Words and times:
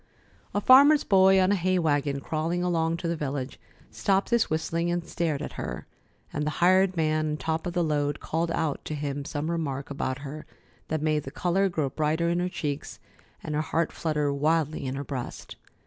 A 0.55 0.59
farmer's 0.59 1.03
boy 1.03 1.39
on 1.39 1.51
a 1.51 1.55
hay 1.55 1.77
wagon 1.77 2.21
crawling 2.21 2.63
along 2.63 2.97
to 2.97 3.07
the 3.07 3.15
village 3.15 3.59
stopped 3.91 4.31
his 4.31 4.49
whistling 4.49 4.89
and 4.89 5.05
stared 5.05 5.43
at 5.43 5.51
her; 5.61 5.85
and 6.33 6.43
the 6.43 6.49
hired 6.57 6.97
man 6.97 7.27
on 7.33 7.37
top 7.37 7.67
of 7.67 7.73
the 7.73 7.83
load 7.83 8.19
called 8.19 8.49
out 8.49 8.83
to 8.85 8.95
him 8.95 9.23
some 9.25 9.51
remark 9.51 9.91
about 9.91 10.17
her 10.25 10.47
that 10.87 11.03
made 11.03 11.21
the 11.21 11.29
color 11.29 11.69
grow 11.69 11.87
brighter 11.91 12.29
in 12.29 12.39
her 12.39 12.49
cheeks 12.49 12.99
and 13.43 13.53
her 13.53 13.61
heart 13.61 13.91
flutter 13.91 14.33
wildly 14.33 14.87
in 14.87 14.95
her 14.95 15.03
breast. 15.03 15.55